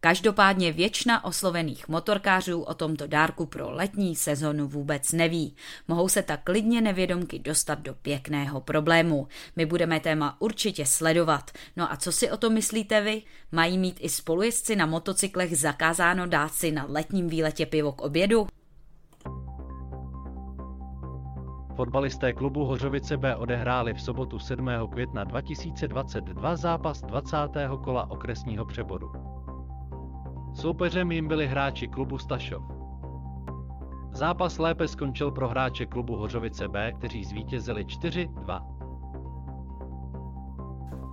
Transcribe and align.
Každopádně 0.00 0.72
většina 0.72 1.24
oslovených 1.24 1.88
motorkářů 1.88 2.62
o 2.62 2.74
tomto 2.74 3.06
dárku 3.06 3.46
pro 3.46 3.70
letní 3.70 4.16
sezonu 4.16 4.68
vůbec 4.68 5.12
neví. 5.12 5.56
Mohou 5.88 6.08
se 6.08 6.22
tak 6.22 6.40
klidně 6.44 6.80
nevědomky 6.80 7.38
dostat 7.38 7.78
do 7.80 7.94
pěkného 7.94 8.60
problému. 8.60 9.28
My 9.56 9.66
budeme 9.66 10.00
téma 10.00 10.36
určitě 10.40 10.86
sledovat. 10.86 11.50
No 11.76 11.92
a 11.92 11.96
co 11.96 12.12
si 12.12 12.30
o 12.30 12.36
to 12.36 12.50
myslíte 12.50 13.00
vy? 13.00 13.22
Mají 13.52 13.78
mít 13.78 13.98
i 14.00 14.08
spolujezdci 14.08 14.76
na 14.76 14.86
motocyklech 14.86 15.58
zakázáno 15.58 16.26
dát 16.26 16.54
si 16.54 16.72
na 16.72 16.86
letním 16.88 17.28
výletě 17.28 17.66
pivo 17.66 17.92
k 17.92 18.00
obědu? 18.00 18.46
Fotbalisté 21.76 22.32
klubu 22.32 22.64
Hořovice 22.64 23.16
B 23.16 23.36
odehráli 23.36 23.94
v 23.94 24.00
sobotu 24.00 24.38
7. 24.38 24.68
května 24.92 25.24
2022 25.24 26.56
zápas 26.56 27.00
20. 27.00 27.36
kola 27.84 28.10
okresního 28.10 28.64
přebodu. 28.64 29.37
Soupeřem 30.60 31.12
jim 31.12 31.28
byli 31.28 31.46
hráči 31.46 31.88
klubu 31.88 32.18
Stašov. 32.18 32.62
Zápas 34.12 34.58
lépe 34.58 34.88
skončil 34.88 35.30
pro 35.30 35.48
hráče 35.48 35.86
klubu 35.86 36.16
Hořovice 36.16 36.68
B, 36.68 36.92
kteří 36.92 37.24
zvítězili 37.24 37.84
4-2. 37.84 38.77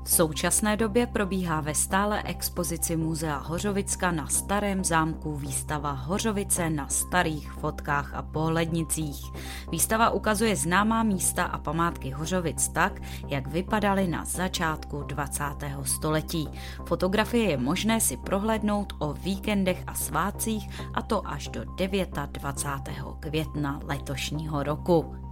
V 0.05 0.11
současné 0.11 0.77
době 0.77 1.07
probíhá 1.07 1.61
ve 1.61 1.75
stále 1.75 2.23
expozici 2.23 2.95
Muzea 2.95 3.37
Hořovicka 3.37 4.11
na 4.11 4.27
Starém 4.27 4.83
zámku 4.83 5.35
výstava 5.35 5.91
Hořovice 5.91 6.69
na 6.69 6.87
starých 6.87 7.51
fotkách 7.51 8.13
a 8.13 8.21
pohlednicích. 8.21 9.25
Výstava 9.71 10.09
ukazuje 10.09 10.55
známá 10.55 11.03
místa 11.03 11.43
a 11.43 11.57
památky 11.57 12.09
Hořovic 12.09 12.67
tak, 12.67 13.01
jak 13.27 13.47
vypadaly 13.47 14.07
na 14.07 14.25
začátku 14.25 15.03
20. 15.03 15.43
století. 15.83 16.49
Fotografie 16.85 17.49
je 17.49 17.57
možné 17.57 18.01
si 18.01 18.17
prohlédnout 18.17 18.93
o 18.99 19.13
víkendech 19.13 19.83
a 19.87 19.93
svácích 19.93 20.69
a 20.93 21.01
to 21.01 21.27
až 21.27 21.47
do 21.47 21.63
29. 21.65 23.03
května 23.19 23.79
letošního 23.83 24.63
roku. 24.63 25.24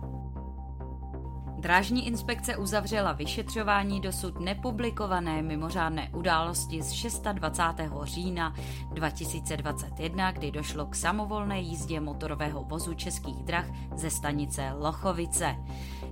Drážní 1.63 2.07
inspekce 2.07 2.57
uzavřela 2.57 3.11
vyšetřování 3.11 4.01
dosud 4.01 4.39
nepublikované 4.39 5.41
mimořádné 5.41 6.09
události 6.13 6.81
z 6.81 7.21
26. 7.33 7.91
října 8.03 8.55
2021, 8.93 10.31
kdy 10.31 10.51
došlo 10.51 10.85
k 10.85 10.95
samovolné 10.95 11.59
jízdě 11.59 11.99
motorového 11.99 12.63
vozu 12.63 12.93
českých 12.93 13.43
drah 13.43 13.65
ze 13.95 14.09
stanice 14.09 14.71
Lochovice. 14.79 15.55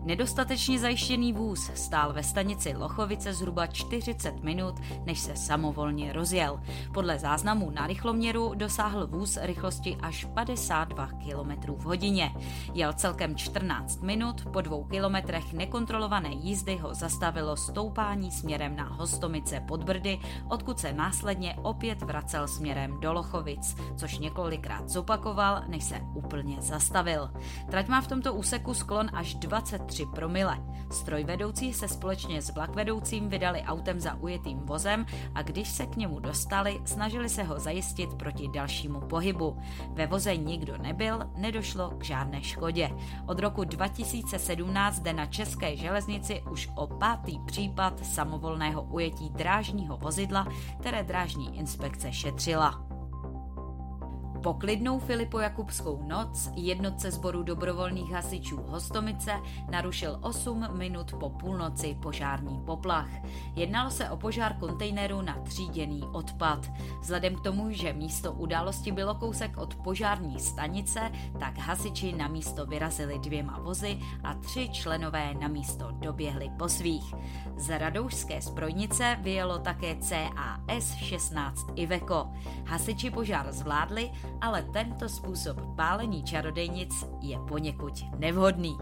Nedostatečně 0.04 0.80
zajištěný 0.80 1.34
vůz 1.34 1.72
stál 1.76 2.14
ve 2.14 2.24
stanici 2.24 2.78
Lochovice 2.78 3.34
zhruba 3.34 3.68
40 3.68 4.44
minut, 4.44 4.76
než 5.06 5.20
se 5.20 5.36
samovolně 5.36 6.14
rozjel. 6.14 6.62
Podle 6.94 7.20
záznamů 7.20 7.70
na 7.70 7.88
rychloměru 7.88 8.54
dosáhl 8.56 9.08
vůz 9.08 9.38
rychlosti 9.42 9.98
až 10.02 10.26
52 10.26 11.08
km 11.08 11.74
v 11.74 11.84
hodině. 11.84 12.36
Jel 12.74 12.94
celkem 12.94 13.36
14 13.36 14.02
minut, 14.02 14.46
po 14.54 14.62
dvou 14.62 14.84
kilometrech 14.84 15.41
nekontrolované 15.54 16.30
jízdy 16.30 16.78
ho 16.78 16.94
zastavilo 16.94 17.58
stoupání 17.58 18.32
směrem 18.32 18.76
na 18.76 18.84
Hostomice 18.84 19.60
pod 19.60 19.84
Brdy, 19.84 20.20
odkud 20.50 20.80
se 20.80 20.94
následně 20.94 21.56
opět 21.62 22.02
vracel 22.02 22.48
směrem 22.48 23.00
do 23.00 23.14
Lochovic, 23.14 23.76
což 23.96 24.18
několikrát 24.18 24.90
zopakoval, 24.90 25.62
než 25.68 25.84
se 25.84 26.02
úplně 26.14 26.62
zastavil. 26.62 27.30
Trať 27.70 27.88
má 27.88 28.02
v 28.02 28.08
tomto 28.08 28.34
úseku 28.34 28.74
sklon 28.74 29.10
až 29.14 29.36
20 29.36 29.86
3 29.86 30.06
promile. 30.06 30.58
Strojvedoucí 30.92 31.74
se 31.74 31.88
společně 31.88 32.42
s 32.42 32.54
vlakvedoucím 32.54 33.30
vydali 33.30 33.62
autem 33.62 34.00
za 34.00 34.16
ujetým 34.16 34.60
vozem 34.60 35.06
a 35.36 35.42
když 35.42 35.70
se 35.70 35.86
k 35.86 35.96
němu 35.96 36.20
dostali, 36.20 36.82
snažili 36.86 37.30
se 37.30 37.44
ho 37.44 37.60
zajistit 37.60 38.14
proti 38.14 38.48
dalšímu 38.48 39.02
pohybu. 39.02 39.58
Ve 39.90 40.08
voze 40.08 40.38
nikdo 40.38 40.78
nebyl, 40.78 41.20
nedošlo 41.38 41.90
k 41.90 42.04
žádné 42.04 42.44
škodě. 42.44 42.90
Od 43.28 43.40
roku 43.40 43.64
2017 43.64 45.00
jde 45.00 45.14
na 45.14 45.26
České 45.32 45.76
železnici 45.76 46.42
už 46.52 46.70
o 46.76 46.88
pátý 46.88 47.40
případ 47.40 48.06
samovolného 48.06 48.84
ujetí 48.84 49.30
drážního 49.30 49.98
vozidla, 49.98 50.48
které 50.80 51.04
drážní 51.04 51.58
inspekce 51.58 52.14
šetřila. 52.14 52.91
Poklidnou 54.44 55.00
Filipo-Jakubskou 55.00 56.08
noc 56.08 56.50
jednotce 56.56 57.12
sboru 57.12 57.44
dobrovolných 57.44 58.12
hasičů 58.12 58.58
Hostomice 58.68 59.32
narušil 59.70 60.18
8 60.22 60.68
minut 60.78 61.14
po 61.20 61.30
půlnoci 61.30 61.98
požární 62.02 62.60
poplach. 62.66 63.10
Jednalo 63.56 63.90
se 63.90 64.10
o 64.10 64.18
požár 64.18 64.54
kontejneru 64.60 65.22
na 65.22 65.34
tříděný 65.34 66.04
odpad. 66.12 66.72
Vzhledem 67.02 67.36
k 67.36 67.42
tomu, 67.42 67.72
že 67.72 67.94
místo 67.94 68.34
události 68.34 68.92
bylo 68.92 69.16
kousek 69.16 69.58
od 69.58 69.76
požární 69.76 70.40
stanice, 70.40 71.12
tak 71.40 71.58
hasiči 71.58 72.14
na 72.14 72.28
místo 72.28 72.66
vyrazili 72.66 73.20
dvěma 73.20 73.60
vozy 73.60 74.00
a 74.24 74.34
tři 74.34 74.70
členové 74.70 75.34
na 75.34 75.48
místo 75.48 75.92
doběhli 75.92 76.52
po 76.60 76.70
svých. 76.70 77.14
Z 77.58 77.78
radoušské 77.78 78.42
zbrojnice 78.42 79.18
vyjelo 79.22 79.60
také 79.60 79.96
CAS 79.96 80.96
16 80.96 81.68
Iveco. 81.76 82.30
Hasiči 82.66 83.12
požár 83.12 83.52
zvládli 83.52 84.12
ale 84.42 84.64
tento 84.74 85.10
způsob 85.10 85.58
pálení 85.76 86.24
čarodejnic 86.24 87.06
je 87.22 87.40
poněkud 87.48 87.94
nevhodný. 88.20 88.78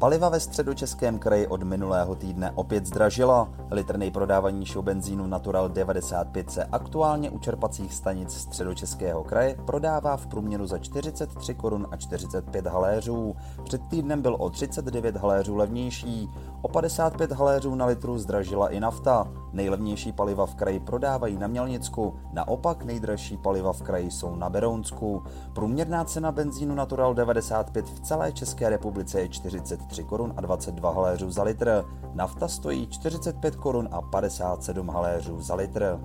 Paliva 0.00 0.28
ve 0.28 0.40
středočeském 0.40 1.18
kraji 1.18 1.46
od 1.46 1.62
minulého 1.62 2.14
týdne 2.14 2.50
opět 2.54 2.86
zdražila. 2.86 3.48
Litr 3.70 3.96
nejprodávanějšího 3.96 4.82
benzínu 4.82 5.26
Natural 5.26 5.68
95 5.68 6.50
se 6.50 6.64
aktuálně 6.64 7.30
u 7.30 7.38
čerpacích 7.38 7.94
stanic 7.94 8.32
středočeského 8.32 9.24
kraje 9.24 9.56
prodává 9.66 10.16
v 10.16 10.26
průměru 10.26 10.66
za 10.66 10.78
43 10.78 11.54
korun 11.54 11.86
a 11.90 11.96
45 11.96 12.66
haléřů. 12.66 13.36
Před 13.64 13.82
týdnem 13.88 14.22
byl 14.22 14.36
o 14.38 14.50
39 14.50 15.16
haléřů 15.16 15.56
levnější. 15.56 16.30
O 16.62 16.68
55 16.68 17.32
haléřů 17.32 17.74
na 17.74 17.86
litru 17.86 18.18
zdražila 18.18 18.68
i 18.68 18.80
nafta. 18.80 19.28
Nejlevnější 19.52 20.12
paliva 20.12 20.46
v 20.46 20.54
kraji 20.54 20.80
prodávají 20.80 21.36
na 21.36 21.46
Mělnicku, 21.46 22.14
naopak 22.32 22.84
nejdražší 22.84 23.36
paliva 23.36 23.72
v 23.72 23.82
kraji 23.82 24.10
jsou 24.10 24.36
na 24.36 24.50
Berounsku. 24.50 25.22
Průměrná 25.52 26.04
cena 26.04 26.32
benzínu 26.32 26.74
Natural 26.74 27.14
95 27.14 27.86
v 27.86 28.00
celé 28.00 28.32
České 28.32 28.68
republice 28.70 29.20
je 29.20 29.28
43 29.28 30.04
korun 30.04 30.34
a 30.36 30.40
22 30.40 30.92
haléřů 30.92 31.30
za 31.30 31.42
litr. 31.42 31.84
Nafta 32.14 32.48
stojí 32.48 32.86
45 32.86 33.56
korun 33.56 33.88
a 33.92 34.02
57 34.02 34.88
haléřů 34.88 35.40
za 35.40 35.54
litr. 35.54 35.98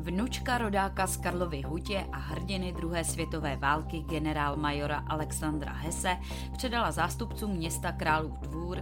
Vnučka 0.00 0.58
rodáka 0.58 1.06
z 1.06 1.16
Karlovy 1.16 1.62
hutě 1.62 2.06
a 2.12 2.18
hrdiny 2.18 2.72
druhé 2.72 3.04
světové 3.04 3.56
války 3.56 4.00
generál 4.00 4.56
majora 4.56 5.04
Alexandra 5.08 5.72
Hesse 5.72 6.16
předala 6.52 6.92
zástupcům 6.92 7.50
města 7.50 7.92
Králův 7.92 8.38
dvůr 8.38 8.78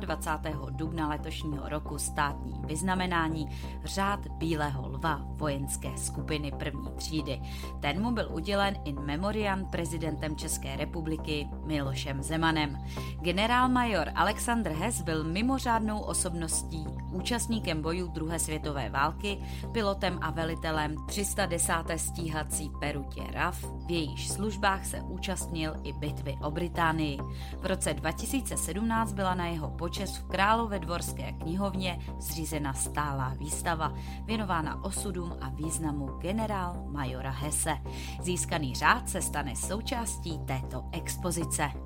25. 0.00 0.56
dubna 0.70 1.08
letošního 1.08 1.68
roku 1.68 1.98
státní 1.98 2.55
vyznamenání 2.66 3.48
řád 3.84 4.26
Bílého 4.26 4.88
lva 4.88 5.20
vojenské 5.24 5.98
skupiny 5.98 6.52
první 6.58 6.88
třídy. 6.96 7.40
Ten 7.80 8.02
mu 8.02 8.10
byl 8.10 8.28
udělen 8.32 8.76
in 8.84 9.00
memoriam 9.00 9.66
prezidentem 9.66 10.36
České 10.36 10.76
republiky 10.76 11.48
Milošem 11.64 12.22
Zemanem. 12.22 12.78
Generál 13.20 13.68
major 13.68 14.10
Alexandr 14.14 14.70
Hess 14.70 15.02
byl 15.02 15.24
mimořádnou 15.24 16.00
osobností, 16.00 16.86
účastníkem 17.12 17.82
bojů 17.82 18.06
druhé 18.06 18.38
světové 18.38 18.90
války, 18.90 19.38
pilotem 19.72 20.18
a 20.22 20.30
velitelem 20.30 20.66
velitelem 20.66 21.06
310. 21.06 21.72
stíhací 21.96 22.70
perutě 22.80 23.22
RAF, 23.32 23.64
v 23.86 23.90
jejíž 23.90 24.28
službách 24.28 24.86
se 24.86 25.00
účastnil 25.00 25.76
i 25.82 25.92
bitvy 25.92 26.38
o 26.42 26.50
Británii. 26.50 27.18
V 27.60 27.66
roce 27.66 27.94
2017 27.94 29.12
byla 29.12 29.34
na 29.34 29.46
jeho 29.46 29.70
počest 29.70 30.16
v 30.16 30.24
Královedvorské 30.28 31.32
knihovně 31.32 31.98
zřízena 32.18 32.55
stálá 32.72 33.34
výstava, 33.38 33.94
věnována 34.24 34.84
osudům 34.84 35.36
a 35.40 35.48
významu 35.48 36.06
generál 36.06 36.84
majora 36.86 37.30
Hesse. 37.30 37.78
Získaný 38.22 38.74
řád 38.74 39.08
se 39.08 39.22
stane 39.22 39.56
součástí 39.56 40.38
této 40.38 40.84
expozice. 40.92 41.85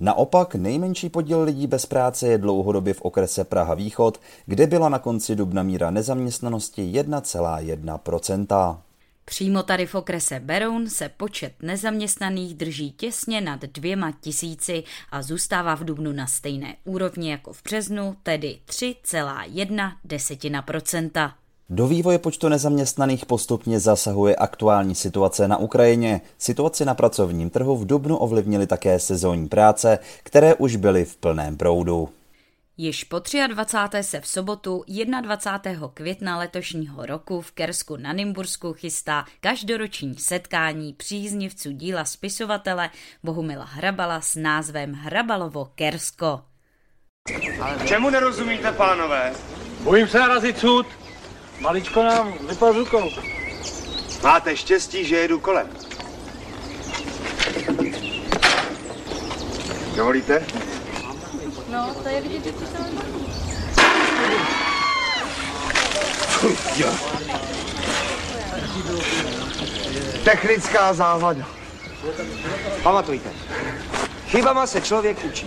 Naopak 0.00 0.54
nejmenší 0.54 1.08
podíl 1.08 1.42
lidí 1.42 1.66
bez 1.66 1.86
práce 1.86 2.28
je 2.28 2.38
dlouhodobě 2.38 2.94
v 2.94 3.02
okrese 3.02 3.44
Praha 3.44 3.74
Východ, 3.74 4.20
kde 4.46 4.66
byla 4.66 4.88
na 4.88 4.98
konci 4.98 5.36
dubna 5.36 5.62
míra 5.62 5.90
nezaměstnanosti 5.90 6.92
1,1%. 6.92 8.78
Přímo 9.24 9.62
tady 9.62 9.86
v 9.86 9.94
okrese 9.94 10.40
Beroun 10.40 10.88
se 10.88 11.08
počet 11.08 11.52
nezaměstnaných 11.62 12.54
drží 12.54 12.92
těsně 12.92 13.40
nad 13.40 13.60
dvěma 13.60 14.12
tisíci 14.20 14.84
a 15.10 15.22
zůstává 15.22 15.74
v 15.74 15.84
dubnu 15.84 16.12
na 16.12 16.26
stejné 16.26 16.76
úrovni 16.84 17.30
jako 17.30 17.52
v 17.52 17.62
březnu, 17.62 18.16
tedy 18.22 18.58
3,1 18.66 19.92
desetina 20.04 20.62
procenta. 20.62 21.34
Do 21.72 21.86
vývoje 21.86 22.18
počtu 22.18 22.48
nezaměstnaných 22.48 23.26
postupně 23.26 23.80
zasahuje 23.80 24.36
aktuální 24.36 24.94
situace 24.94 25.48
na 25.48 25.56
Ukrajině. 25.56 26.20
Situaci 26.38 26.84
na 26.84 26.94
pracovním 26.94 27.50
trhu 27.50 27.76
v 27.76 27.86
Dubnu 27.86 28.16
ovlivnily 28.16 28.66
také 28.66 28.98
sezónní 28.98 29.48
práce, 29.48 29.98
které 30.22 30.54
už 30.54 30.76
byly 30.76 31.04
v 31.04 31.16
plném 31.16 31.56
proudu. 31.56 32.08
Již 32.76 33.04
po 33.04 33.20
23. 33.48 34.02
se 34.02 34.20
v 34.20 34.26
sobotu 34.26 34.84
21. 35.20 35.90
května 35.94 36.38
letošního 36.38 37.06
roku 37.06 37.40
v 37.40 37.52
Kersku 37.52 37.96
na 37.96 38.12
Nymbursku 38.12 38.72
chystá 38.72 39.24
každoroční 39.40 40.14
setkání 40.14 40.92
příznivců 40.92 41.70
díla 41.70 42.04
spisovatele 42.04 42.90
Bohumila 43.24 43.64
Hrabala 43.64 44.20
s 44.20 44.36
názvem 44.36 44.92
Hrabalovo 44.92 45.68
Kersko. 45.74 46.40
Čemu 47.86 48.10
nerozumíte, 48.10 48.72
pánové? 48.72 49.32
Bojím 49.82 50.08
se 50.08 50.18
narazit 50.18 50.58
sud. 50.58 50.86
Maličko 51.60 52.02
nám 52.02 52.32
vypadl 52.48 52.78
rukou. 52.78 53.10
Máte 54.22 54.56
štěstí, 54.56 55.04
že 55.04 55.16
jedu 55.16 55.40
kolem. 55.40 55.68
Dovolíte? 59.96 60.46
No, 61.68 61.94
to 62.02 62.08
je 62.08 62.20
vidět, 62.20 62.44
že 62.44 62.66
se 62.66 62.80
Technická 70.24 70.92
závada. 70.92 71.46
Pamatujte, 72.82 73.30
chybama 74.26 74.66
se 74.66 74.80
člověk 74.80 75.24
učí. 75.24 75.46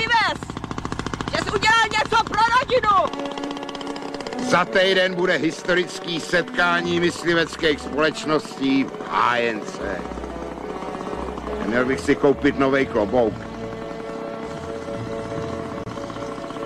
vyvez! 0.00 0.38
Že 1.30 1.38
jsi 1.38 1.50
udělal 1.50 1.84
něco 1.92 2.24
pro 2.24 2.40
rodinu! 2.60 3.28
Za 4.50 4.64
týden 4.64 5.14
bude 5.14 5.36
historický 5.36 6.20
setkání 6.20 7.00
mysliveckých 7.00 7.80
společností 7.80 8.84
v 8.84 8.92
ANC. 9.10 9.80
Měl 11.66 11.84
bych 11.84 12.00
si 12.00 12.16
koupit 12.16 12.58
nový 12.58 12.86
klobouk. 12.86 13.34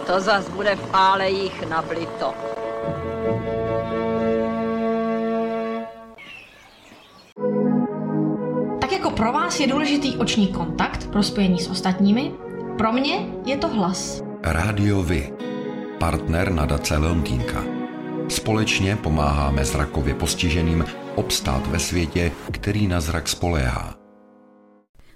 To 0.06 0.20
zas 0.20 0.48
bude 0.48 0.76
v 0.76 0.90
pálejích 0.90 1.68
nablito. 1.68 2.34
pro 9.16 9.32
vás 9.32 9.60
je 9.60 9.66
důležitý 9.66 10.16
oční 10.16 10.48
kontakt 10.48 11.06
pro 11.10 11.22
spojení 11.22 11.58
s 11.58 11.70
ostatními, 11.70 12.32
pro 12.78 12.92
mě 12.92 13.26
je 13.44 13.56
to 13.56 13.68
hlas. 13.68 14.22
Rádio 14.42 15.02
Vy, 15.02 15.32
partner 15.98 16.52
nadace 16.52 16.96
Leontýnka. 16.96 17.64
Společně 18.28 18.96
pomáháme 18.96 19.64
zrakově 19.64 20.14
postiženým 20.14 20.84
obstát 21.14 21.66
ve 21.66 21.78
světě, 21.78 22.32
který 22.50 22.86
na 22.86 23.00
zrak 23.00 23.28
spoléhá. 23.28 24.03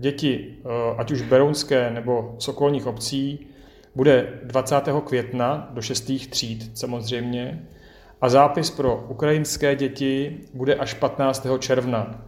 děti, 0.00 0.56
eh, 0.58 0.68
ať 0.98 1.10
už 1.10 1.22
berounské 1.22 1.90
nebo 1.90 2.36
z 2.38 2.48
okolních 2.48 2.86
obcí, 2.86 3.46
bude 3.94 4.40
20. 4.44 5.00
května 5.00 5.70
do 5.74 5.82
6. 5.82 6.28
tříd 6.28 6.78
samozřejmě 6.78 7.66
a 8.20 8.28
zápis 8.28 8.70
pro 8.70 9.04
ukrajinské 9.08 9.76
děti 9.76 10.40
bude 10.54 10.74
až 10.74 10.94
15. 10.94 11.58
června. 11.58 12.24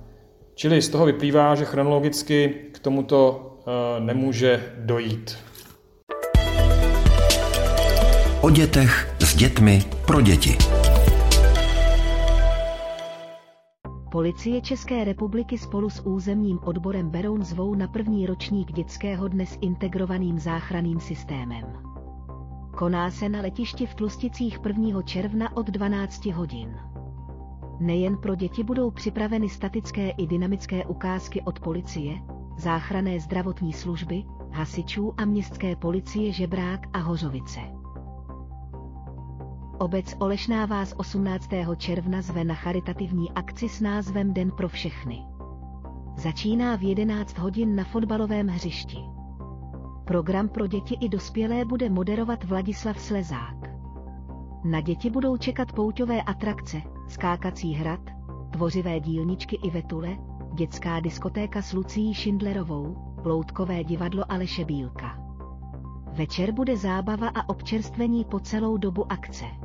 Čili 0.55 0.83
z 0.83 0.89
toho 0.89 1.07
vyplývá, 1.07 1.55
že 1.55 1.65
chronologicky 1.65 2.55
k 2.73 2.79
tomuto 2.79 3.51
eh, 3.67 4.01
nemůže 4.01 4.63
dojít. 4.79 5.39
O 8.41 8.51
dětech 8.51 9.15
s 9.21 9.37
dětmi 9.37 9.83
pro 10.07 10.21
děti. 10.21 10.72
Policie 14.13 14.61
České 14.61 15.05
republiky 15.05 15.59
spolu 15.59 15.91
s 15.91 16.07
územním 16.07 16.59
odborem 16.65 17.11
Beroun 17.11 17.45
zvou 17.45 17.75
na 17.75 17.89
první 17.89 18.27
ročník 18.27 18.73
dětského 18.73 19.29
dne 19.29 19.47
s 19.47 19.59
integrovaným 19.61 20.39
záchranným 20.39 21.01
systémem. 21.01 21.65
Koná 22.77 23.11
se 23.11 23.29
na 23.29 23.41
letišti 23.41 23.87
v 23.87 23.95
Tlusticích 23.95 24.59
1. 24.67 25.03
června 25.03 25.57
od 25.57 25.67
12 25.67 26.27
hodin. 26.27 26.77
Nejen 27.81 28.17
pro 28.17 28.35
děti 28.35 28.63
budou 28.65 28.91
připraveny 28.91 29.49
statické 29.49 30.11
i 30.11 30.27
dynamické 30.27 30.85
ukázky 30.87 31.43
od 31.43 31.61
policie, 31.61 32.15
záchranné 32.59 33.21
zdravotní 33.21 33.73
služby, 33.73 34.25
hasičů 34.51 35.15
a 35.17 35.25
městské 35.25 35.77
policie 35.77 36.33
Žebrák 36.33 36.81
a 36.93 36.99
Hořovice. 36.99 37.82
Obec 39.83 40.17
Olešná 40.19 40.67
vás 40.67 40.95
18. 40.97 41.49
června 41.77 42.23
zve 42.23 42.45
na 42.45 42.55
charitativní 42.55 43.33
akci 43.33 43.69
s 43.69 43.81
názvem 43.81 44.35
Den 44.35 44.51
pro 44.51 44.69
všechny. 44.69 45.19
Začíná 46.17 46.77
v 46.77 46.83
11 46.83 47.39
hodin 47.39 47.77
na 47.77 47.85
fotbalovém 47.85 48.49
hřišti. 48.49 48.99
Program 50.05 50.49
pro 50.49 50.67
děti 50.67 50.97
i 51.01 51.09
dospělé 51.09 51.65
bude 51.65 51.91
moderovat 51.91 52.45
Vladislav 52.45 53.01
Slezák. 53.01 53.57
Na 54.65 54.81
děti 54.81 55.11
budou 55.11 55.37
čekat 55.37 55.73
pouťové 55.73 56.23
atrakce, 56.23 56.83
skákací 57.09 57.73
hrad, 57.73 58.01
tvořivé 58.51 59.01
dílničky 59.01 59.57
i 59.63 59.71
vetule, 59.71 60.17
dětská 60.55 61.01
diskotéka 61.01 61.63
s 61.63 61.73
Lucí 61.73 62.15
Schindlerovou, 62.15 63.15
loutkové 63.25 63.85
divadlo 63.85 64.33
Aleše 64.33 64.65
Bílka. 64.65 65.19
Večer 66.13 66.53
bude 66.53 66.77
zábava 66.77 67.29
a 67.29 67.49
občerstvení 67.49 68.25
po 68.25 68.41
celou 68.41 68.77
dobu 68.77 69.13
akce. 69.13 69.62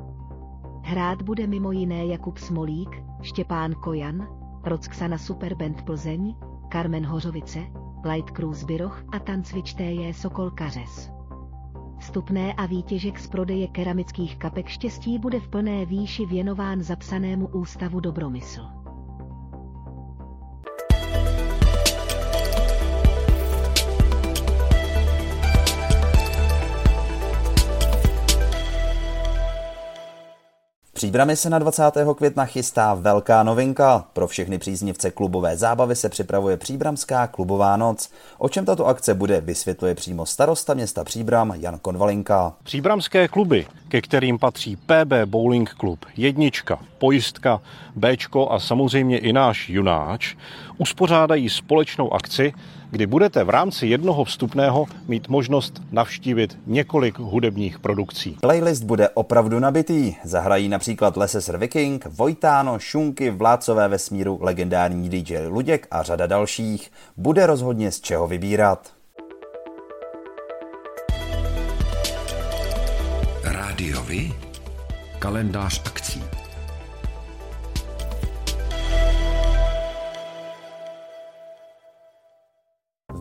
Hrát 0.89 1.21
bude 1.21 1.47
mimo 1.47 1.71
jiné 1.71 2.06
Jakub 2.06 2.38
Smolík, 2.38 3.04
Štěpán 3.21 3.73
Kojan, 3.73 4.28
Roxana 4.63 5.17
Superband 5.17 5.82
Plzeň, 5.82 6.36
Carmen 6.71 7.06
Hořovice, 7.06 7.60
Light 8.12 8.36
Cruise 8.36 8.65
Byroch 8.65 9.04
a 9.12 9.19
tancvič 9.19 9.73
TJ 9.73 10.13
Sokol 10.13 10.52
Kařes. 10.52 11.12
Vstupné 12.00 12.54
a 12.54 12.65
výtěžek 12.65 13.19
z 13.19 13.28
prodeje 13.28 13.67
keramických 13.67 14.38
kapek 14.38 14.67
štěstí 14.67 15.19
bude 15.19 15.39
v 15.39 15.47
plné 15.47 15.86
výši 15.86 16.26
věnován 16.26 16.82
zapsanému 16.82 17.47
ústavu 17.47 18.00
Dobromysl. 18.00 18.62
Příbrami 30.97 31.36
se 31.36 31.49
na 31.49 31.60
20. 31.60 31.83
května 32.17 32.45
chystá 32.45 32.93
velká 32.93 33.43
novinka. 33.43 34.05
Pro 34.13 34.27
všechny 34.27 34.57
příznivce 34.57 35.12
klubové 35.12 35.57
zábavy 35.57 35.95
se 35.95 36.10
připravuje 36.10 36.57
Příbramská 36.57 37.27
klubová 37.27 37.77
noc. 37.77 38.10
O 38.38 38.49
čem 38.49 38.65
tato 38.65 38.86
akce 38.86 39.13
bude, 39.13 39.41
vysvětluje 39.41 39.95
přímo 39.95 40.25
starosta 40.25 40.73
města 40.73 41.03
Příbram 41.03 41.53
Jan 41.57 41.79
Konvalinka. 41.79 42.53
Příbramské 42.63 43.27
kluby, 43.27 43.67
ke 43.88 44.01
kterým 44.01 44.39
patří 44.39 44.75
PB 44.75 45.13
Bowling 45.25 45.75
Club, 45.79 46.05
Jednička, 46.15 46.79
Pojistka, 46.97 47.62
Bčko 47.95 48.51
a 48.51 48.60
samozřejmě 48.60 49.17
i 49.17 49.33
náš 49.33 49.69
Junáč, 49.69 50.36
uspořádají 50.77 51.49
společnou 51.49 52.13
akci, 52.13 52.53
kdy 52.91 53.06
budete 53.06 53.43
v 53.43 53.50
rámci 53.50 53.88
jednoho 53.88 54.23
vstupného 54.23 54.86
mít 55.08 55.28
možnost 55.28 55.82
navštívit 55.91 56.58
několik 56.65 57.19
hudebních 57.19 57.80
produkcí. 57.80 58.38
Playlist 58.41 58.84
bude 58.84 59.10
opravdu 59.10 59.60
nabitý. 59.60 60.15
Zahrají 60.23 60.69
například 60.69 61.17
Lesesr 61.17 61.58
Viking, 61.58 62.06
Vojtáno, 62.06 62.80
Šunky, 62.80 63.30
Vládcové 63.30 63.88
vesmíru, 63.88 64.39
legendární 64.41 65.10
DJ 65.10 65.38
Luděk 65.47 65.88
a 65.91 66.04
řada 66.04 66.28
dalších. 66.28 66.91
Bude 67.17 67.45
rozhodně 67.45 67.91
z 67.91 68.02
čeho 68.02 68.28
vybírat. 68.28 68.91
Rádiovi? 73.43 74.34
Kalendář 75.19 75.82
akcí. 75.86 76.37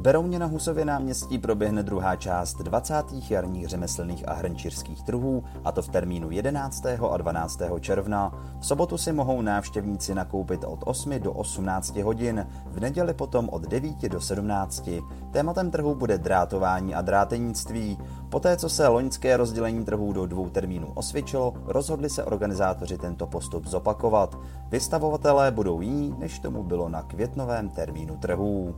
Berouně 0.06 0.38
na 0.38 0.46
Husově 0.46 0.84
náměstí 0.84 1.38
proběhne 1.38 1.82
druhá 1.82 2.16
část 2.16 2.54
20. 2.54 2.94
jarních 3.30 3.68
řemeslných 3.68 4.28
a 4.28 4.32
hrnčířských 4.32 5.02
trhů, 5.02 5.44
a 5.64 5.72
to 5.72 5.82
v 5.82 5.88
termínu 5.88 6.30
11. 6.30 6.86
a 7.10 7.16
12. 7.16 7.60
června. 7.80 8.32
V 8.60 8.66
sobotu 8.66 8.98
si 8.98 9.12
mohou 9.12 9.42
návštěvníci 9.42 10.14
nakoupit 10.14 10.64
od 10.64 10.80
8 10.84 11.20
do 11.20 11.32
18 11.32 11.96
hodin, 11.96 12.46
v 12.66 12.80
neděli 12.80 13.14
potom 13.14 13.48
od 13.52 13.62
9 13.62 14.08
do 14.08 14.20
17. 14.20 14.88
Tématem 15.30 15.70
trhu 15.70 15.94
bude 15.94 16.18
drátování 16.18 16.94
a 16.94 17.02
drátenictví. 17.02 17.98
Poté, 18.28 18.56
co 18.56 18.68
se 18.68 18.88
loňské 18.88 19.36
rozdělení 19.36 19.84
trhů 19.84 20.12
do 20.12 20.26
dvou 20.26 20.50
termínů 20.50 20.92
osvědčilo, 20.94 21.54
rozhodli 21.64 22.10
se 22.10 22.24
organizátoři 22.24 22.98
tento 22.98 23.26
postup 23.26 23.66
zopakovat. 23.66 24.38
Vystavovatelé 24.68 25.50
budou 25.50 25.80
jiní, 25.80 26.14
než 26.18 26.38
tomu 26.38 26.62
bylo 26.62 26.88
na 26.88 27.02
květnovém 27.02 27.68
termínu 27.68 28.16
trhů. 28.16 28.74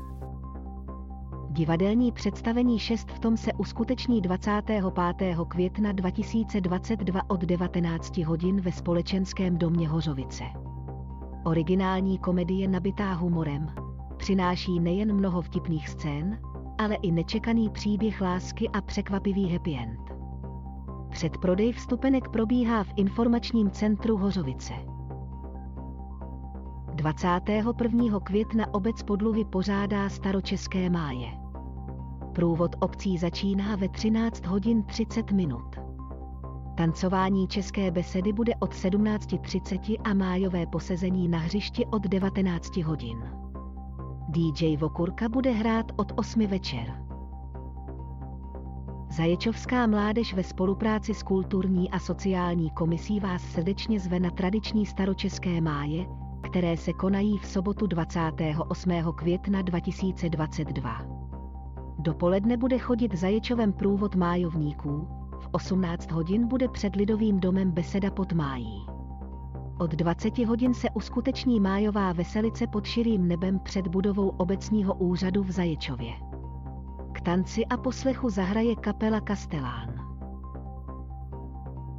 Divadelní 1.58 2.12
představení 2.12 2.78
6 2.78 3.10
v 3.10 3.18
tom 3.18 3.36
se 3.36 3.52
uskuteční 3.52 4.20
25. 4.20 4.84
května 5.48 5.92
2022 5.92 7.30
od 7.30 7.40
19 7.40 8.18
hodin 8.18 8.60
ve 8.60 8.72
společenském 8.72 9.58
domě 9.58 9.88
Hořovice. 9.88 10.44
Originální 11.44 12.18
komedie 12.18 12.68
nabitá 12.68 13.12
humorem 13.12 13.68
přináší 14.16 14.80
nejen 14.80 15.12
mnoho 15.12 15.42
vtipných 15.42 15.88
scén, 15.88 16.38
ale 16.78 16.94
i 16.94 17.12
nečekaný 17.12 17.70
příběh 17.70 18.20
lásky 18.20 18.68
a 18.68 18.80
překvapivý 18.80 19.52
happy 19.52 19.78
end. 19.82 20.00
Předprodej 21.10 21.72
vstupenek 21.72 22.28
probíhá 22.28 22.84
v 22.84 22.92
informačním 22.96 23.70
centru 23.70 24.16
Hořovice. 24.16 24.72
21. 26.94 28.20
května 28.20 28.74
obec 28.74 29.02
Podluhy 29.02 29.44
pořádá 29.44 30.08
staročeské 30.08 30.90
máje. 30.90 31.47
Průvod 32.38 32.76
obcí 32.80 33.18
začíná 33.18 33.76
ve 33.76 33.88
13 33.88 34.46
hodin 34.46 34.82
30 34.82 35.32
minut. 35.32 35.76
Tancování 36.76 37.48
české 37.48 37.90
besedy 37.90 38.32
bude 38.32 38.54
od 38.60 38.74
17.30 38.74 39.96
a 40.04 40.14
májové 40.14 40.66
posezení 40.66 41.28
na 41.28 41.38
hřišti 41.38 41.86
od 41.86 42.02
19 42.02 42.76
hodin. 42.76 43.18
DJ 44.28 44.76
Vokurka 44.76 45.28
bude 45.28 45.50
hrát 45.50 45.92
od 45.96 46.12
8 46.16 46.46
večer. 46.46 47.04
Zaječovská 49.10 49.86
mládež 49.86 50.34
ve 50.34 50.42
spolupráci 50.42 51.14
s 51.14 51.22
kulturní 51.22 51.90
a 51.90 51.98
sociální 51.98 52.70
komisí 52.70 53.20
vás 53.20 53.42
srdečně 53.42 54.00
zve 54.00 54.20
na 54.20 54.30
tradiční 54.30 54.86
staročeské 54.86 55.60
máje, 55.60 56.06
které 56.50 56.76
se 56.76 56.92
konají 56.92 57.38
v 57.38 57.46
sobotu 57.46 57.86
28. 57.86 58.92
května 59.16 59.62
2022. 59.62 61.27
Dopoledne 61.98 62.56
bude 62.56 62.78
chodit 62.78 63.14
Zaječovem 63.14 63.72
průvod 63.72 64.14
májovníků, 64.14 65.08
v 65.40 65.48
18 65.52 66.10
hodin 66.10 66.48
bude 66.48 66.68
před 66.68 66.96
Lidovým 66.96 67.40
domem 67.40 67.70
beseda 67.70 68.10
pod 68.10 68.32
májí. 68.32 68.86
Od 69.78 69.90
20 69.90 70.38
hodin 70.38 70.74
se 70.74 70.88
uskuteční 70.94 71.60
májová 71.60 72.12
veselice 72.12 72.66
pod 72.66 72.84
širým 72.86 73.28
nebem 73.28 73.58
před 73.58 73.88
budovou 73.88 74.28
obecního 74.28 74.94
úřadu 74.94 75.42
v 75.42 75.50
Zaječově. 75.50 76.12
K 77.12 77.20
tanci 77.20 77.66
a 77.66 77.76
poslechu 77.76 78.30
zahraje 78.30 78.76
kapela 78.76 79.20
Kastelán. 79.20 80.07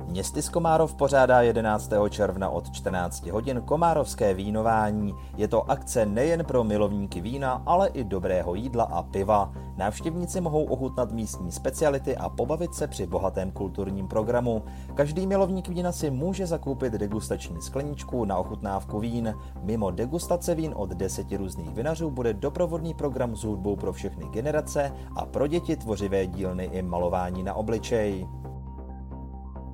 Městys 0.09 0.49
Komárov 0.49 0.95
pořádá 0.95 1.41
11. 1.41 1.91
června 2.09 2.49
od 2.49 2.71
14 2.71 3.25
hodin 3.25 3.61
Komárovské 3.65 4.33
vínování. 4.33 5.13
Je 5.37 5.47
to 5.47 5.71
akce 5.71 6.05
nejen 6.05 6.45
pro 6.45 6.63
milovníky 6.63 7.21
vína, 7.21 7.63
ale 7.65 7.87
i 7.87 8.03
dobrého 8.03 8.55
jídla 8.55 8.83
a 8.83 9.03
piva. 9.03 9.53
Návštěvníci 9.77 10.41
mohou 10.41 10.63
ochutnat 10.63 11.11
místní 11.11 11.51
speciality 11.51 12.17
a 12.17 12.29
pobavit 12.29 12.73
se 12.73 12.87
při 12.87 13.07
bohatém 13.07 13.51
kulturním 13.51 14.07
programu. 14.07 14.63
Každý 14.95 15.27
milovník 15.27 15.67
vína 15.67 15.91
si 15.91 16.11
může 16.11 16.47
zakoupit 16.47 16.93
degustační 16.93 17.61
skleničku 17.61 18.25
na 18.25 18.37
ochutnávku 18.37 18.99
vín. 18.99 19.35
Mimo 19.61 19.91
degustace 19.91 20.55
vín 20.55 20.73
od 20.75 20.89
deseti 20.89 21.37
různých 21.37 21.69
vinařů 21.69 22.11
bude 22.11 22.33
doprovodný 22.33 22.93
program 22.93 23.35
s 23.35 23.43
hudbou 23.43 23.75
pro 23.75 23.93
všechny 23.93 24.25
generace 24.25 24.91
a 25.15 25.25
pro 25.25 25.47
děti 25.47 25.75
tvořivé 25.75 26.27
dílny 26.27 26.63
i 26.63 26.81
malování 26.81 27.43
na 27.43 27.53
obličej. 27.53 28.27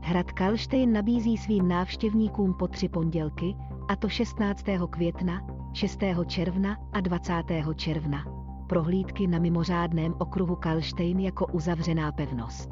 Hrad 0.07 0.31
Kalštejn 0.31 0.93
nabízí 0.93 1.37
svým 1.37 1.67
návštěvníkům 1.67 2.53
po 2.53 2.67
tři 2.67 2.89
pondělky, 2.89 3.55
a 3.87 3.95
to 3.95 4.09
16. 4.09 4.65
května, 4.89 5.41
6. 5.73 5.99
června 6.25 6.77
a 6.93 7.01
20. 7.01 7.33
června. 7.75 8.25
Prohlídky 8.67 9.27
na 9.27 9.39
mimořádném 9.39 10.13
okruhu 10.19 10.55
Kalštejn 10.55 11.19
jako 11.19 11.45
uzavřená 11.45 12.11
pevnost. 12.11 12.69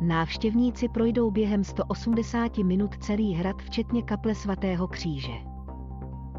Návštěvníci 0.00 0.88
projdou 0.88 1.30
během 1.30 1.64
180 1.64 2.58
minut 2.58 2.96
celý 2.98 3.34
hrad 3.34 3.62
včetně 3.62 4.02
kaple 4.02 4.34
svatého 4.34 4.88
kříže. 4.88 5.34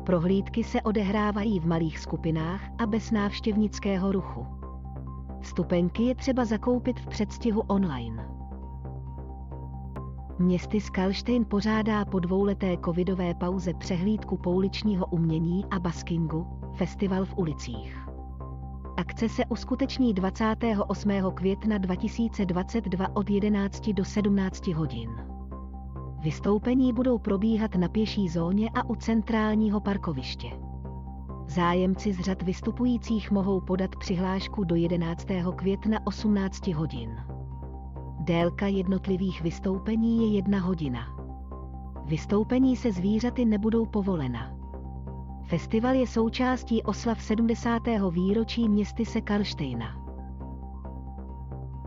Prohlídky 0.06 0.64
se 0.64 0.82
odehrávají 0.82 1.60
v 1.60 1.68
malých 1.68 2.00
skupinách 2.00 2.62
a 2.78 2.86
bez 2.86 3.12
návštěvnického 3.12 4.12
ruchu. 4.12 4.48
Vstupenky 5.42 6.04
je 6.04 6.16
třeba 6.16 6.46
zakoupit 6.46 7.00
v 7.00 7.08
předstihu 7.08 7.62
online. 7.62 8.37
Městy 10.40 10.82
Skalštejn 10.82 11.46
pořádá 11.46 12.06
po 12.06 12.20
dvouleté 12.20 12.78
covidové 12.86 13.34
pauze 13.34 13.74
přehlídku 13.74 14.38
pouličního 14.38 15.06
umění 15.06 15.66
a 15.66 15.80
baskingu, 15.80 16.48
festival 16.74 17.26
v 17.26 17.38
ulicích. 17.38 18.08
Akce 18.98 19.30
se 19.30 19.46
uskuteční 19.46 20.14
28. 20.14 21.12
května 21.34 21.78
2022 21.78 23.16
od 23.16 23.30
11 23.30 23.90
do 23.90 24.06
17 24.06 24.68
hodin. 24.68 25.10
Vystoupení 26.22 26.94
budou 26.94 27.18
probíhat 27.18 27.76
na 27.76 27.88
pěší 27.88 28.30
zóně 28.30 28.70
a 28.70 28.90
u 28.90 28.96
centrálního 28.96 29.80
parkoviště. 29.80 30.48
Zájemci 31.48 32.14
z 32.14 32.20
řad 32.20 32.42
vystupujících 32.42 33.32
mohou 33.32 33.62
podat 33.62 33.96
přihlášku 33.96 34.64
do 34.64 34.76
11. 34.76 35.28
května 35.56 36.00
18 36.06 36.68
hodin. 36.68 37.37
Délka 38.28 38.68
jednotlivých 38.68 39.42
vystoupení 39.42 40.18
je 40.18 40.36
jedna 40.36 40.60
hodina. 40.60 41.00
Vystoupení 42.06 42.76
se 42.76 42.92
zvířaty 42.92 43.46
nebudou 43.46 43.86
povolena. 43.86 44.52
Festival 45.46 45.96
je 45.96 46.08
součástí 46.08 46.84
oslav 46.84 47.22
70. 47.22 47.82
výročí 48.12 48.70
městy 48.70 49.06
se 49.06 49.22
Karlštejna. 49.22 49.86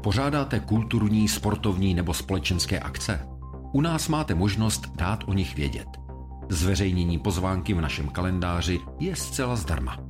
Pořádáte 0.03 0.61
kulturní, 0.61 1.29
sportovní 1.29 1.95
nebo 1.95 2.15
společenské 2.15 2.79
akce? 2.79 3.29
U 3.73 3.81
nás 3.81 4.09
máte 4.09 4.35
možnost 4.35 4.93
dát 4.97 5.25
o 5.27 5.33
nich 5.33 5.57
vědět. 5.57 5.89
Zveřejnění 6.49 7.19
pozvánky 7.19 7.75
v 7.75 7.81
našem 7.81 8.09
kalendáři 8.09 8.81
je 8.99 9.17
zcela 9.17 9.57
zdarma. 9.57 10.10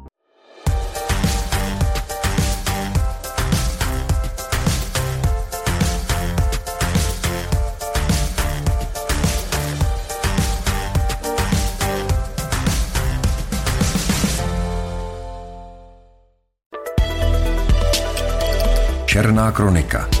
Černá 19.11 19.51
kronika. 19.51 20.20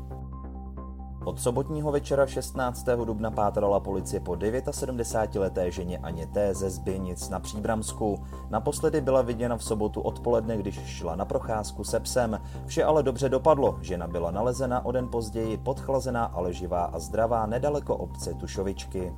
Od 1.25 1.39
sobotního 1.39 1.91
večera 1.91 2.27
16. 2.27 2.85
dubna 3.05 3.31
pátrala 3.31 3.79
policie 3.79 4.19
po 4.19 4.31
79-leté 4.31 5.71
ženě 5.71 5.97
Aně 5.97 6.27
T. 6.27 6.53
ze 6.53 6.69
Zběnic 6.69 7.29
na 7.29 7.39
Příbramsku. 7.39 8.23
Naposledy 8.49 9.01
byla 9.01 9.21
viděna 9.21 9.57
v 9.57 9.63
sobotu 9.63 10.01
odpoledne, 10.01 10.57
když 10.57 10.79
šla 10.85 11.15
na 11.15 11.25
procházku 11.25 11.83
se 11.83 11.99
psem. 11.99 12.41
Vše 12.65 12.83
ale 12.83 13.03
dobře 13.03 13.29
dopadlo. 13.29 13.77
Žena 13.81 14.07
byla 14.07 14.31
nalezena 14.31 14.85
o 14.85 14.91
den 14.91 15.07
později 15.07 15.57
podchlazená, 15.57 16.25
ale 16.25 16.53
živá 16.53 16.83
a 16.83 16.99
zdravá 16.99 17.45
nedaleko 17.45 17.97
obce 17.97 18.33
Tušovičky. 18.33 19.13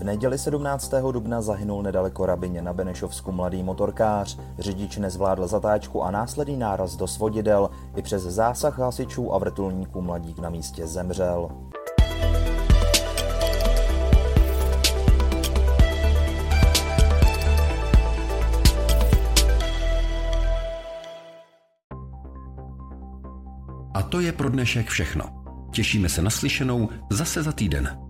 V 0.00 0.04
neděli 0.04 0.38
17. 0.38 0.92
dubna 1.12 1.42
zahynul 1.42 1.82
nedaleko 1.82 2.26
Rabině 2.26 2.62
na 2.62 2.72
Benešovsku 2.72 3.32
mladý 3.32 3.62
motorkář. 3.62 4.38
Řidič 4.58 4.96
nezvládl 4.96 5.46
zatáčku 5.46 6.02
a 6.02 6.10
následný 6.10 6.56
náraz 6.56 6.96
do 6.96 7.06
svodidel. 7.06 7.70
I 7.96 8.02
přes 8.02 8.22
zásah 8.22 8.78
hasičů 8.78 9.34
a 9.34 9.38
vrtulníků 9.38 10.00
mladík 10.00 10.38
na 10.38 10.50
místě 10.50 10.86
zemřel. 10.86 11.48
A 23.94 24.02
to 24.02 24.20
je 24.20 24.32
pro 24.32 24.48
dnešek 24.48 24.88
všechno. 24.88 25.24
Těšíme 25.70 26.08
se 26.08 26.22
na 26.22 26.30
slyšenou 26.30 26.88
zase 27.10 27.42
za 27.42 27.52
týden. 27.52 28.09